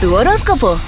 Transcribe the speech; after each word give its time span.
Tu 0.00 0.14
horóscopo. 0.14 0.78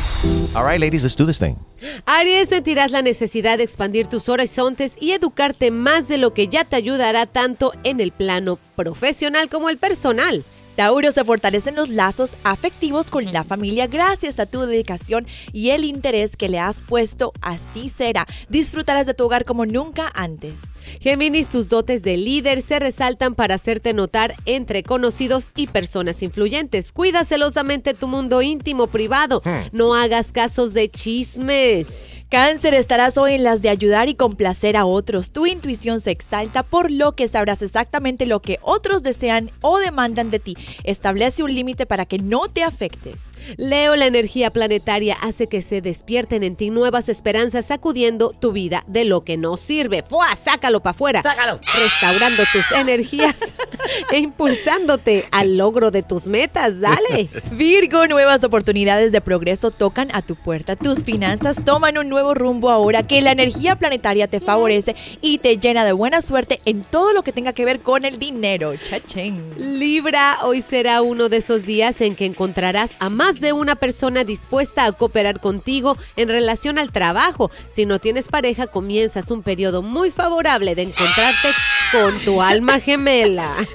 All 0.55 0.67
right, 0.67 0.79
ladies, 0.79 1.03
let's 1.03 1.17
do 1.17 1.25
this 1.25 1.39
thing. 1.39 1.57
Aries, 2.05 2.51
sentirás 2.51 2.91
la 2.91 3.01
necesidad 3.01 3.57
de 3.57 3.65
expandir 3.65 4.07
tus 4.07 4.29
horizontes 4.29 4.97
y 5.01 5.13
educarte 5.13 5.71
más 5.71 6.09
de 6.09 6.19
lo 6.19 6.35
que 6.35 6.49
ya 6.49 6.65
te 6.65 6.77
ayudará 6.77 7.25
tanto 7.25 7.73
en 7.85 8.01
el 8.01 8.13
plano 8.13 8.59
profesional 8.77 9.49
como 9.49 9.71
el 9.71 9.79
personal. 9.79 10.45
Tauro 10.77 11.11
se 11.11 11.25
fortalecen 11.25 11.75
los 11.75 11.89
lazos 11.89 12.35
afectivos 12.45 13.11
con 13.11 13.33
la 13.33 13.45
familia 13.45 13.87
gracias 13.87 14.39
a 14.39 14.47
tu 14.47 14.61
dedicación 14.61 15.27
y 15.53 15.71
el 15.71 15.85
interés 15.85 16.37
que 16.37 16.51
le 16.51 16.59
has 16.59 16.83
puesto. 16.83 17.33
Así 17.41 17.89
será. 17.89 18.27
Disfrutarás 18.51 19.07
de 19.07 19.15
tu 19.15 19.25
hogar 19.25 19.47
como 19.47 19.65
nunca 19.65 20.13
antes. 20.15 20.61
Géminis, 21.01 21.49
tus 21.49 21.69
dotes 21.69 22.03
de 22.03 22.17
líder 22.17 22.63
se 22.63 22.79
resaltan 22.79 23.35
para 23.35 23.55
hacerte 23.55 23.93
notar 23.93 24.35
entre 24.47 24.83
conocidos 24.83 25.49
y 25.55 25.67
personas 25.67 26.23
influyentes. 26.23 26.93
Cuida 26.93 27.25
celosamente 27.25 27.95
tu 27.95 28.09
mundo 28.09 28.43
íntimo 28.43 28.89
privado. 28.89 29.43
No 29.73 29.95
hagas 29.95 30.33
casos 30.33 30.75
de 30.75 30.89
chismes. 30.89 31.87
Cáncer, 32.31 32.75
estarás 32.75 33.17
hoy 33.17 33.33
en 33.33 33.43
las 33.43 33.63
de 33.63 33.71
ayudar 33.71 34.11
y 34.11 34.15
complacer 34.15 34.77
a 34.77 34.85
otros. 34.85 35.31
Tu 35.31 35.47
intuición 35.47 36.03
se 36.03 36.11
exalta 36.11 36.63
por 36.63 36.91
lo 36.91 37.13
que 37.13 37.27
sabrás 37.27 37.63
exactamente 37.63 38.27
lo 38.27 38.43
que 38.43 38.59
otros 38.61 39.03
desean 39.03 39.51
o 39.63 39.79
demandan 39.79 40.31
de 40.31 40.39
ti. 40.39 40.55
Establece 40.85 41.43
un 41.43 41.55
límite 41.55 41.87
para 41.87 42.05
que 42.05 42.19
no 42.19 42.49
te 42.49 42.63
afectes. 42.63 43.31
Leo, 43.57 43.97
la 43.97 44.05
energía 44.05 44.51
planetaria 44.51 45.17
hace 45.23 45.47
que 45.47 45.63
se 45.63 45.81
despierten 45.81 46.43
en 46.43 46.55
ti 46.55 46.69
nuevas 46.69 47.09
esperanzas 47.09 47.65
sacudiendo 47.65 48.33
tu 48.39 48.53
vida 48.53 48.85
de 48.87 49.07
lo 49.07 49.25
que 49.25 49.39
no 49.39 49.57
sirve. 49.57 50.03
¡Fua! 50.03 50.29
Sácalo 50.37 50.81
para 50.81 50.91
afuera. 50.91 51.23
Sácalo. 51.23 51.61
Restaurando 51.79 52.43
tus 52.53 52.73
energías 52.73 53.37
e 54.13 54.19
impulsándote 54.19 55.25
al 55.31 55.57
logro 55.57 55.91
de 55.91 56.03
tus 56.03 56.27
metas. 56.27 56.81
Dale. 56.81 57.29
Virgo, 57.53 58.07
nuevas 58.07 58.45
oportunidades 58.45 59.13
de 59.13 59.21
progreso 59.21 59.71
tocan 59.71 60.11
a 60.13 60.23
tu 60.23 60.37
puerta. 60.37 60.77
Tus 60.77 61.05
finanzas 61.05 61.65
toman 61.65 61.99
un 61.99 62.09
nuevo 62.09 62.35
rumbo 62.35 62.71
ahora 62.71 63.03
que 63.03 63.23
la 63.23 63.33
energía 63.33 63.77
planetaria 63.77 64.29
te 64.29 64.41
favorece 64.41 64.97
y 65.21 65.39
te 65.39 65.59
llena 65.59 65.85
de 65.85 65.93
buena 65.93 66.23
suerte 66.23 66.61
en 66.65 66.83
todo 66.83 67.13
lo 67.13 67.23
que 67.23 67.33
tenga 67.33 67.53
que 67.53 67.65
ver 67.65 67.81
con 67.81 68.05
el 68.05 68.19
dinero. 68.19 68.75
Chachén. 68.77 69.79
Libra, 69.79 70.39
hoy 70.43 70.63
será 70.63 71.03
uno 71.03 71.29
de 71.29 71.39
esos 71.39 71.65
días 71.65 72.01
en 72.01 72.17
que 72.17 72.27
encontrarás 72.27 72.93
a 72.99 73.09
más 73.09 73.41
de 73.41 73.53
una 73.53 73.75
persona 73.75 74.25
dispuesta 74.25 74.85
a 74.85 74.93
cooperar 74.93 75.41
contigo 75.41 75.97
en 76.17 76.29
relación 76.29 76.79
al 76.79 76.93
trabajo. 76.93 77.51
Si 77.73 77.87
no 77.87 77.99
tienes 77.99 78.29
pareja, 78.29 78.67
comienzas 78.67 79.31
un 79.31 79.43
periodo 79.43 79.83
muy 79.83 80.11
favorable 80.11 80.75
de 80.75 80.83
encontrarte 80.83 81.49
con 81.93 82.19
tu 82.21 82.43
alma 82.43 82.81
gemela. 82.81 83.51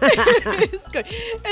Escor- 0.72 1.06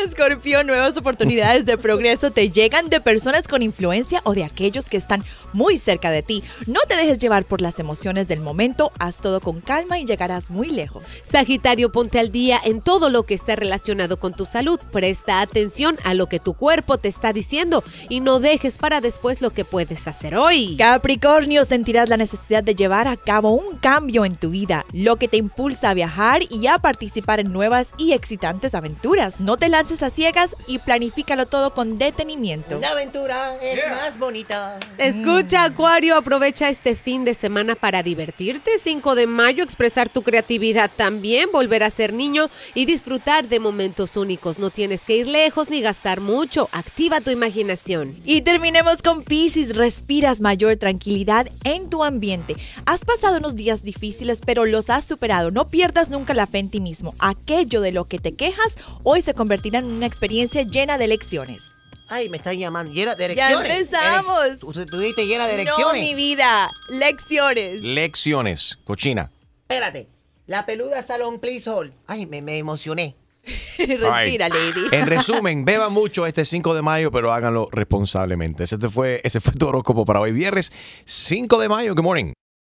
Escorpión, 0.05 0.67
nuevas 0.67 0.95
oportunidades 0.97 1.65
de 1.65 1.77
progreso 1.77 2.31
te 2.31 2.49
llegan 2.51 2.89
de 2.89 3.01
personas 3.01 3.47
con 3.47 3.63
influencia 3.63 4.21
o 4.25 4.33
de 4.33 4.43
aquellos 4.43 4.85
que 4.85 4.97
están 4.97 5.23
muy 5.53 5.77
cerca 5.77 6.11
de 6.11 6.21
ti. 6.21 6.43
No 6.67 6.81
te 6.87 6.95
dejes 6.95 7.19
llevar 7.19 7.43
por 7.45 7.61
las 7.61 7.79
emociones 7.79 8.27
del 8.27 8.39
momento, 8.39 8.91
haz 8.99 9.17
todo 9.17 9.41
con 9.41 9.59
calma 9.59 9.99
y 9.99 10.05
llegarás 10.05 10.49
muy 10.49 10.69
lejos. 10.69 11.03
Sagitario, 11.25 11.91
ponte 11.91 12.19
al 12.19 12.31
día 12.31 12.59
en 12.63 12.81
todo 12.81 13.09
lo 13.09 13.23
que 13.23 13.33
está 13.33 13.55
relacionado 13.55 14.17
con 14.17 14.33
tu 14.33 14.45
salud. 14.45 14.79
Presta 14.91 15.41
atención 15.41 15.97
a 16.03 16.13
lo 16.13 16.27
que 16.27 16.39
tu 16.39 16.53
cuerpo 16.53 16.97
te 16.97 17.07
está 17.09 17.33
diciendo 17.33 17.83
y 18.07 18.19
no 18.21 18.39
dejes 18.39 18.77
para 18.77 19.01
después 19.01 19.41
lo 19.41 19.49
que 19.51 19.65
puedes 19.65 20.07
hacer 20.07 20.35
hoy. 20.35 20.75
Capricornio, 20.77 21.65
sentirás 21.65 22.07
la 22.07 22.17
necesidad 22.17 22.63
de 22.63 22.75
llevar 22.75 23.07
a 23.07 23.17
cabo 23.17 23.51
un 23.51 23.77
cambio 23.77 24.25
en 24.25 24.35
tu 24.35 24.51
vida, 24.51 24.85
lo 24.93 25.17
que 25.17 25.27
te 25.27 25.37
impulsa 25.37 25.89
a 25.89 25.93
viajar 25.93 26.41
y 26.51 26.67
a 26.67 26.77
participar 26.77 27.39
en 27.39 27.51
nuevas 27.51 27.91
y 27.97 28.13
excitantes 28.13 28.75
aventuras. 28.75 29.39
No 29.39 29.57
te 29.57 29.69
lances 29.69 30.03
a 30.03 30.09
ciegas 30.09 30.55
y 30.67 30.79
planifícalo 30.79 31.45
todo 31.45 31.73
con 31.73 31.97
detenimiento. 31.97 32.79
La 32.79 32.91
aventura 32.91 33.55
es 33.61 33.79
más 33.91 34.19
bonita. 34.19 34.79
Escucha, 34.97 35.63
Acuario, 35.63 36.15
aprovecha 36.15 36.69
este 36.69 36.95
fin 36.95 37.25
de 37.25 37.33
semana 37.33 37.75
para 37.75 38.03
divertirte. 38.03 38.71
5 38.83 39.15
de 39.15 39.27
mayo, 39.27 39.63
expresar 39.63 40.09
tu 40.09 40.21
creatividad 40.23 40.91
también, 40.95 41.49
volver 41.51 41.83
a 41.83 41.89
ser 41.89 42.13
niño 42.13 42.49
y 42.73 42.85
disfrutar 42.85 43.47
de 43.47 43.59
momentos 43.59 44.17
únicos. 44.17 44.59
No 44.59 44.69
tienes 44.69 45.05
que 45.05 45.17
ir 45.17 45.27
lejos 45.27 45.69
ni 45.69 45.81
gastar 45.81 46.19
mucho. 46.19 46.69
Activa 46.71 47.21
tu 47.21 47.31
imaginación. 47.31 48.15
Y 48.25 48.41
terminemos 48.41 49.01
con 49.01 49.23
Pisces. 49.23 49.75
Respiras 49.75 50.41
mayor 50.41 50.77
tranquilidad 50.77 51.47
en 51.63 51.89
tu 51.89 52.03
ambiente. 52.03 52.55
Has 52.85 53.05
pasado 53.05 53.37
unos 53.37 53.55
días 53.55 53.83
difíciles, 53.83 54.41
pero 54.45 54.65
los 54.65 54.89
has 54.89 55.05
superado. 55.05 55.51
No 55.51 55.67
pierdas 55.69 56.09
nunca 56.09 56.33
la 56.33 56.40
fe 56.47 56.59
en 56.59 56.69
ti 56.69 56.79
mismo. 56.79 57.13
Aquello 57.19 57.81
de 57.81 57.91
lo 57.91 58.05
que 58.05 58.19
te 58.19 58.33
quejas 58.33 58.75
hoy 59.03 59.21
se 59.21 59.33
convertirá 59.33 59.79
en 59.79 59.85
una 59.85 60.05
experiencia 60.05 60.63
llena 60.63 60.97
de 60.97 61.07
lecciones. 61.07 61.61
Ay, 62.09 62.27
me 62.29 62.37
están 62.37 62.57
llamando. 62.57 62.91
Llena 62.93 63.15
de 63.15 63.33
Ya 63.35 63.47
elecciones. 63.51 63.71
empezamos. 63.87 64.45
Eres- 64.45 64.59
Tú, 64.59 64.73
tú 64.73 64.97
dijiste 64.99 65.25
llena 65.27 65.47
de 65.47 65.53
No, 65.55 65.61
elecciones. 65.61 66.01
mi 66.01 66.13
vida. 66.13 66.69
Lecciones. 66.89 67.81
Lecciones, 67.83 68.77
cochina. 68.85 69.29
Espérate. 69.61 70.07
La 70.47 70.65
peluda 70.65 71.01
salón, 71.03 71.39
please 71.39 71.69
hold. 71.69 71.93
Ay, 72.07 72.25
me, 72.25 72.41
me 72.41 72.57
emocioné. 72.57 73.15
Respira, 73.77 74.49
lady. 74.49 74.87
En 74.91 75.07
resumen, 75.07 75.63
beban 75.65 75.93
mucho 75.93 76.25
este 76.25 76.43
5 76.45 76.73
de 76.75 76.81
mayo, 76.81 77.11
pero 77.11 77.31
háganlo 77.31 77.69
responsablemente. 77.71 78.65
Ese 78.65 78.77
te 78.77 78.89
fue, 78.89 79.21
ese 79.23 79.39
fue 79.39 79.53
tu 79.53 79.67
horóscopo 79.67 80.03
para 80.05 80.19
hoy 80.19 80.31
viernes 80.33 80.71
5 81.05 81.59
de 81.59 81.69
mayo. 81.69 81.95
Good 81.95 82.03
morning. 82.03 82.33